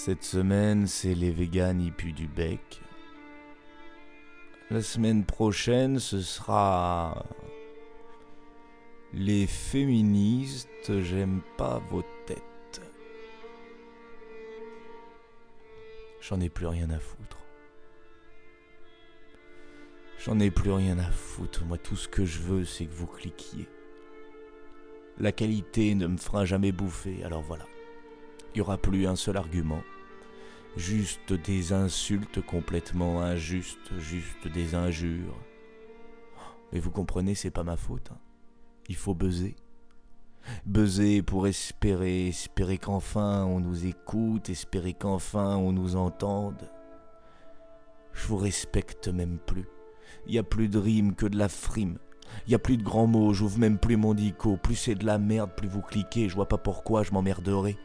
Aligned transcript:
Cette 0.00 0.22
semaine, 0.22 0.86
c'est 0.86 1.12
les 1.12 1.32
véganes, 1.32 1.90
puent 1.90 2.12
du 2.12 2.28
bec. 2.28 2.80
La 4.70 4.80
semaine 4.80 5.24
prochaine, 5.24 5.98
ce 5.98 6.20
sera 6.20 7.26
les 9.12 9.48
féministes, 9.48 11.02
j'aime 11.02 11.40
pas 11.56 11.82
vos 11.90 12.04
têtes. 12.26 12.80
J'en 16.20 16.40
ai 16.40 16.48
plus 16.48 16.68
rien 16.68 16.90
à 16.90 17.00
foutre. 17.00 17.38
J'en 20.20 20.38
ai 20.38 20.52
plus 20.52 20.70
rien 20.70 21.00
à 21.00 21.10
foutre. 21.10 21.64
Moi, 21.64 21.76
tout 21.76 21.96
ce 21.96 22.06
que 22.06 22.24
je 22.24 22.38
veux, 22.38 22.64
c'est 22.64 22.86
que 22.86 22.94
vous 22.94 23.08
cliquiez. 23.08 23.66
La 25.18 25.32
qualité 25.32 25.96
ne 25.96 26.06
me 26.06 26.18
fera 26.18 26.44
jamais 26.44 26.70
bouffer, 26.70 27.24
alors 27.24 27.42
voilà. 27.42 27.64
Il 28.54 28.58
n'y 28.58 28.60
aura 28.62 28.78
plus 28.78 29.06
un 29.06 29.16
seul 29.16 29.36
argument. 29.36 29.82
Juste 30.76 31.32
des 31.32 31.72
insultes 31.72 32.40
complètement 32.44 33.20
injustes, 33.22 33.98
juste 33.98 34.48
des 34.48 34.74
injures. 34.74 35.36
Mais 36.72 36.80
vous 36.80 36.90
comprenez, 36.90 37.34
c'est 37.34 37.50
pas 37.50 37.64
ma 37.64 37.76
faute. 37.76 38.10
hein. 38.12 38.18
Il 38.88 38.96
faut 38.96 39.14
buzzer. 39.14 39.56
Buzzer 40.64 41.22
pour 41.22 41.46
espérer, 41.46 42.28
espérer 42.28 42.78
qu'enfin 42.78 43.44
on 43.44 43.60
nous 43.60 43.86
écoute, 43.86 44.48
espérer 44.48 44.94
qu'enfin 44.94 45.56
on 45.56 45.72
nous 45.72 45.96
entende. 45.96 46.70
Je 48.12 48.26
vous 48.26 48.36
respecte 48.36 49.08
même 49.08 49.38
plus. 49.38 49.66
Il 50.26 50.38
a 50.38 50.42
plus 50.42 50.68
de 50.68 50.78
rimes 50.78 51.14
que 51.14 51.26
de 51.26 51.36
la 51.36 51.48
frime. 51.48 51.98
Il 52.46 52.54
a 52.54 52.58
plus 52.58 52.76
de 52.76 52.82
grands 52.82 53.06
mots, 53.06 53.32
j'ouvre 53.32 53.58
même 53.58 53.78
plus 53.78 53.96
mon 53.96 54.14
dico. 54.14 54.56
Plus 54.56 54.74
c'est 54.76 54.94
de 54.94 55.06
la 55.06 55.18
merde, 55.18 55.50
plus 55.56 55.68
vous 55.68 55.82
cliquez, 55.82 56.28
je 56.28 56.34
vois 56.34 56.48
pas 56.48 56.58
pourquoi 56.58 57.02
je 57.02 57.12
m'emmerderai. 57.12 57.76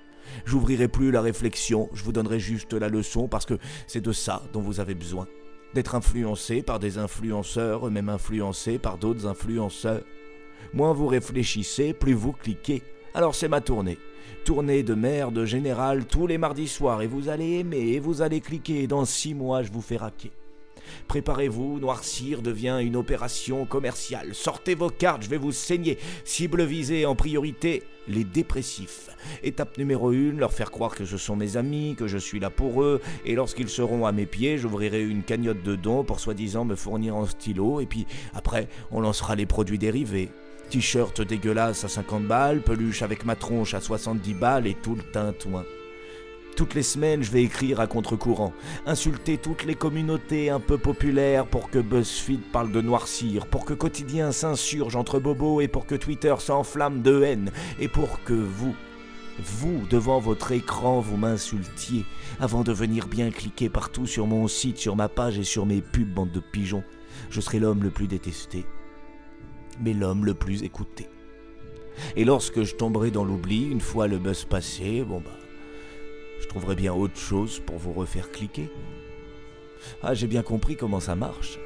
J'ouvrirai 0.46 0.88
plus 0.88 1.12
la 1.12 1.22
réflexion, 1.22 1.90
je 1.94 2.04
vous 2.04 2.12
donnerai 2.12 2.40
juste 2.40 2.74
la 2.74 2.90
leçon 2.90 3.28
parce 3.28 3.46
que 3.46 3.58
c'est 3.88 4.02
de 4.02 4.12
ça 4.12 4.44
dont 4.54 4.62
vous 4.62 4.80
avez 4.80 4.96
besoin. 4.96 5.28
D'être 5.74 5.96
influencé 5.96 6.62
par 6.62 6.80
des 6.80 6.98
influenceurs, 6.98 7.88
eux-mêmes 7.88 8.10
influencés 8.10 8.78
par 8.78 8.98
d'autres 8.98 9.26
influenceurs. 9.26 10.04
Moins 10.74 10.94
vous 10.94 11.08
réfléchissez, 11.08 11.94
plus 11.94 12.14
vous 12.14 12.32
cliquez. 12.32 12.84
Alors 13.14 13.36
c'est 13.36 13.48
ma 13.48 13.62
tournée. 13.62 13.98
Tournée 14.46 14.84
de 14.84 14.94
merde 14.94 15.46
générale 15.46 16.06
tous 16.06 16.28
les 16.28 16.38
mardis 16.38 16.68
soirs 16.68 17.02
et 17.02 17.08
vous 17.08 17.30
allez 17.30 17.60
aimer 17.60 17.94
et 17.94 18.00
vous 18.00 18.22
allez 18.22 18.42
cliquer 18.42 18.84
et 18.84 18.88
dans 18.88 19.06
six 19.06 19.34
mois 19.34 19.64
je 19.64 19.72
vous 19.72 19.82
fais 19.82 19.98
raquer. 19.98 20.32
Préparez-vous, 21.08 21.80
noircir 21.80 22.42
devient 22.42 22.80
une 22.82 22.96
opération 22.96 23.66
commerciale. 23.66 24.34
Sortez 24.34 24.76
vos 24.76 24.90
cartes, 24.90 25.24
je 25.24 25.30
vais 25.30 25.38
vous 25.38 25.52
saigner. 25.52 25.98
Cible 26.24 26.64
visée 26.64 27.06
en 27.06 27.16
priorité, 27.16 27.84
les 28.08 28.24
dépressifs. 28.24 29.10
Étape 29.44 29.78
numéro 29.78 30.10
1, 30.10 30.34
leur 30.34 30.54
faire 30.54 30.72
croire 30.72 30.96
que 30.96 31.06
ce 31.06 31.18
sont 31.18 31.36
mes 31.36 31.58
amis, 31.58 31.96
que 31.98 32.08
je 32.08 32.18
suis 32.18 32.40
là 32.40 32.50
pour 32.50 32.84
eux, 32.84 33.02
et 33.26 33.36
lorsqu'ils 33.36 33.70
seront 33.70 34.06
à 34.06 34.12
mes 34.12 34.26
pieds, 34.26 34.58
j'ouvrirai 34.58 35.04
une 35.04 35.24
cagnotte 35.24 35.64
de 35.64 35.76
dons 35.76 36.04
pour 36.04 36.20
soi-disant 36.20 36.66
me 36.66 36.76
fournir 36.76 37.16
en 37.16 37.26
stylo, 37.26 37.80
et 37.80 37.86
puis 37.86 38.06
après, 38.34 38.68
on 38.92 39.02
lancera 39.02 39.36
les 39.36 39.46
produits 39.46 39.78
dérivés. 39.80 40.30
T-shirt 40.70 41.22
dégueulasse 41.22 41.84
à 41.84 41.90
50 41.90 42.26
balles, 42.26 42.62
peluche 42.62 43.02
avec 43.02 43.26
ma 43.26 43.36
tronche 43.36 43.74
à 43.74 43.82
70 43.82 44.34
balles 44.34 44.68
et 44.68 44.76
tout 44.76 44.96
le 44.96 45.04
tintouin. 45.04 45.64
Toutes 46.56 46.76
les 46.76 46.84
semaines, 46.84 47.24
je 47.24 47.32
vais 47.32 47.44
écrire 47.44 47.80
à 47.80 47.88
contre-courant, 47.88 48.54
insulter 48.86 49.38
toutes 49.38 49.64
les 49.64 49.74
communautés 49.74 50.52
un 50.52 50.60
peu 50.60 50.78
populaires 50.78 51.48
pour 51.48 51.72
que 51.72 51.80
BuzzFeed 51.80 52.42
parle 52.52 52.72
de 52.72 52.80
noircir, 52.80 53.48
pour 53.48 53.66
que 53.66 53.74
Quotidien 53.74 54.32
s'insurge 54.32 54.96
entre 54.96 55.20
bobos 55.20 55.62
et 55.62 55.68
pour 55.68 55.88
que 55.88 55.96
Twitter 55.96 56.36
s'enflamme 56.38 57.02
de 57.02 57.24
haine, 57.24 57.52
et 57.80 57.88
pour 57.88 58.24
que 58.24 58.34
vous, 58.34 58.76
vous, 59.44 59.82
devant 59.90 60.20
votre 60.20 60.52
écran, 60.52 61.00
vous 61.00 61.18
m'insultiez, 61.18 62.06
avant 62.40 62.62
de 62.62 62.72
venir 62.72 63.08
bien 63.08 63.32
cliquer 63.32 63.70
partout 63.70 64.06
sur 64.06 64.28
mon 64.28 64.48
site, 64.48 64.78
sur 64.78 64.96
ma 64.96 65.10
page 65.10 65.40
et 65.40 65.44
sur 65.44 65.66
mes 65.66 65.82
pubs, 65.82 66.14
bande 66.14 66.32
de 66.32 66.40
pigeons. 66.40 66.84
Je 67.32 67.42
serai 67.42 67.60
l'homme 67.60 67.82
le 67.82 67.90
plus 67.90 68.08
détesté, 68.08 68.66
mais 69.82 69.94
l'homme 69.94 70.24
le 70.24 70.36
plus 70.36 70.62
écouté. 70.62 71.08
Et 72.16 72.26
lorsque 72.26 72.62
je 72.62 72.76
tomberai 72.76 73.10
dans 73.10 73.24
l'oubli, 73.24 73.70
une 73.70 73.82
fois 73.82 74.08
le 74.08 74.20
buzz 74.20 74.46
passé, 74.46 75.04
bon 75.04 75.20
bah, 75.20 75.32
je 76.44 76.48
trouverai 76.50 76.76
bien 76.76 76.94
autre 76.94 77.18
chose 77.18 77.62
pour 77.66 77.78
vous 77.78 77.94
refaire 77.94 78.30
cliquer. 78.30 78.70
Ah, 80.02 80.14
j'ai 80.14 80.28
bien 80.28 80.44
compris 80.44 80.76
comment 80.76 81.00
ça 81.00 81.16
marche. 81.16 81.58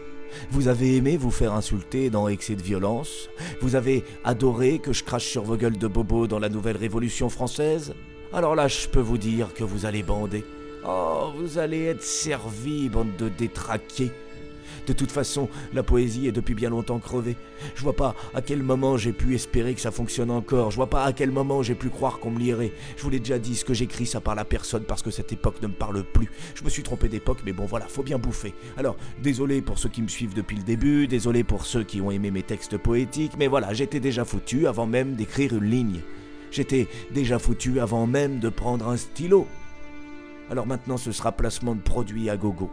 Vous 0.51 0.67
avez 0.67 0.95
aimé 0.97 1.17
vous 1.17 1.31
faire 1.31 1.53
insulter 1.53 2.11
dans 2.11 2.27
Excès 2.27 2.55
de 2.55 2.61
violence? 2.61 3.27
Vous 3.59 3.75
avez 3.75 4.03
adoré 4.23 4.77
que 4.77 4.93
je 4.93 5.03
crache 5.03 5.25
sur 5.25 5.43
vos 5.43 5.57
gueules 5.57 5.79
de 5.79 5.87
bobo 5.87 6.27
dans 6.27 6.37
la 6.37 6.49
nouvelle 6.49 6.77
Révolution 6.77 7.27
française? 7.27 7.95
Alors 8.31 8.53
là, 8.53 8.67
je 8.67 8.87
peux 8.87 8.99
vous 8.99 9.17
dire 9.17 9.51
que 9.55 9.63
vous 9.63 9.87
allez 9.87 10.03
bander. 10.03 10.45
Oh, 10.87 11.31
vous 11.35 11.57
allez 11.57 11.85
être 11.85 12.03
servi, 12.03 12.87
bande 12.87 13.15
de 13.17 13.29
détraqués. 13.29 14.11
De 14.87 14.93
toute 14.93 15.11
façon, 15.11 15.49
la 15.73 15.83
poésie 15.83 16.27
est 16.27 16.31
depuis 16.31 16.55
bien 16.55 16.69
longtemps 16.69 16.99
crevée. 16.99 17.35
Je 17.75 17.81
vois 17.81 17.95
pas 17.95 18.15
à 18.33 18.41
quel 18.41 18.63
moment 18.63 18.97
j'ai 18.97 19.13
pu 19.13 19.35
espérer 19.35 19.73
que 19.73 19.81
ça 19.81 19.91
fonctionne 19.91 20.31
encore. 20.31 20.71
Je 20.71 20.75
vois 20.75 20.89
pas 20.89 21.03
à 21.03 21.13
quel 21.13 21.31
moment 21.31 21.63
j'ai 21.63 21.75
pu 21.75 21.89
croire 21.89 22.19
qu'on 22.19 22.31
me 22.31 22.39
lirait. 22.39 22.71
Je 22.95 23.03
vous 23.03 23.09
l'ai 23.09 23.19
déjà 23.19 23.39
dit, 23.39 23.55
ce 23.55 23.65
que 23.65 23.73
j'écris, 23.73 24.05
ça 24.05 24.21
parle 24.21 24.39
à 24.39 24.45
personne 24.45 24.83
parce 24.83 25.01
que 25.01 25.11
cette 25.11 25.31
époque 25.31 25.61
ne 25.61 25.67
me 25.67 25.73
parle 25.73 26.03
plus. 26.03 26.29
Je 26.55 26.63
me 26.63 26.69
suis 26.69 26.83
trompé 26.83 27.09
d'époque, 27.09 27.39
mais 27.45 27.53
bon 27.53 27.65
voilà, 27.65 27.87
faut 27.87 28.03
bien 28.03 28.17
bouffer. 28.17 28.53
Alors, 28.77 28.95
désolé 29.21 29.61
pour 29.61 29.79
ceux 29.79 29.89
qui 29.89 30.01
me 30.01 30.07
suivent 30.07 30.33
depuis 30.33 30.57
le 30.57 30.63
début, 30.63 31.07
désolé 31.07 31.43
pour 31.43 31.65
ceux 31.65 31.83
qui 31.83 32.01
ont 32.01 32.11
aimé 32.11 32.31
mes 32.31 32.43
textes 32.43 32.77
poétiques, 32.77 33.33
mais 33.37 33.47
voilà, 33.47 33.73
j'étais 33.73 33.99
déjà 33.99 34.25
foutu 34.25 34.67
avant 34.67 34.85
même 34.87 35.15
d'écrire 35.15 35.53
une 35.55 35.69
ligne. 35.69 36.01
J'étais 36.51 36.87
déjà 37.11 37.39
foutu 37.39 37.79
avant 37.79 38.07
même 38.07 38.39
de 38.39 38.49
prendre 38.49 38.87
un 38.87 38.97
stylo. 38.97 39.47
Alors 40.49 40.65
maintenant, 40.65 40.97
ce 40.97 41.11
sera 41.11 41.31
placement 41.31 41.75
de 41.75 41.81
produits 41.81 42.29
à 42.29 42.37
gogo. 42.37 42.71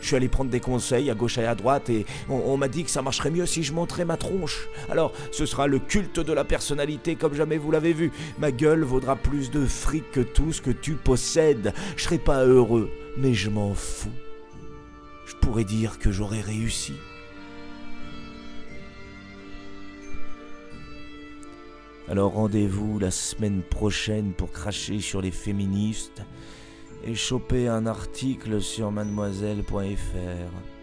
Je 0.00 0.06
suis 0.06 0.16
allé 0.16 0.28
prendre 0.28 0.50
des 0.50 0.60
conseils 0.60 1.10
à 1.10 1.14
gauche 1.14 1.38
et 1.38 1.44
à 1.44 1.54
droite 1.54 1.90
et 1.90 2.06
on, 2.28 2.56
m'a 2.56 2.68
dit 2.68 2.84
que 2.84 2.90
ça 2.90 3.02
marcherait 3.02 3.30
mieux 3.30 3.46
si 3.46 3.62
je 3.62 3.72
montrais 3.72 4.04
ma 4.04 4.16
tronche. 4.16 4.68
Alors 4.90 5.12
ce 5.32 5.46
sera 5.46 5.66
le 5.66 5.78
culte 5.78 6.20
de 6.20 6.32
la 6.32 6.44
personnalité 6.44 7.16
comme 7.16 7.34
jamais 7.34 7.58
vous 7.58 7.70
l'avez 7.70 7.92
vu. 7.92 8.10
Ma 8.38 8.52
gueule 8.52 8.82
vaudra 8.82 9.16
plus 9.16 9.50
de 9.50 9.66
fric 9.66 10.10
que 10.10 10.20
tout 10.20 10.52
ce 10.52 10.62
que 10.62 10.70
tu 10.70 10.94
possèdes. 10.94 11.72
Je 11.96 12.04
serai 12.04 12.18
pas 12.18 12.44
heureux, 12.44 12.90
mais 13.16 13.34
je 13.34 13.50
m'en 13.50 13.74
fous. 13.74 14.08
Je 15.26 15.34
pourrais 15.36 15.64
dire 15.64 15.98
que 15.98 16.10
j'aurais 16.10 16.40
réussi. 16.40 16.94
Alors 22.10 22.32
rendez-vous 22.32 22.98
la 22.98 23.12
semaine 23.12 23.62
prochaine 23.62 24.32
pour 24.32 24.50
cracher 24.50 24.98
sur 24.98 25.20
les 25.20 25.30
féministes 25.30 26.22
et 27.04 27.14
choper 27.14 27.68
un 27.68 27.86
article 27.86 28.60
sur 28.60 28.90
mademoiselle.fr. 28.90 30.79